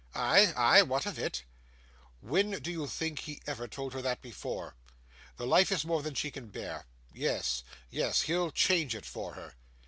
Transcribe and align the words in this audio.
'Ay, 0.15 0.51
ay. 0.57 0.81
What 0.81 1.05
of 1.05 1.19
it?' 1.19 1.43
'When 2.21 2.59
do 2.63 2.71
you 2.71 2.87
think 2.87 3.19
he 3.19 3.39
ever 3.45 3.67
told 3.67 3.93
her 3.93 4.01
that 4.01 4.19
before? 4.19 4.75
The 5.37 5.45
life 5.45 5.71
is 5.71 5.85
more 5.85 6.01
than 6.01 6.15
she 6.15 6.31
can 6.31 6.47
bear. 6.47 6.87
Yes, 7.13 7.61
yes. 7.91 8.23
He'll 8.23 8.49
change 8.49 8.95
it 8.95 9.05
for 9.05 9.35
her. 9.35 9.53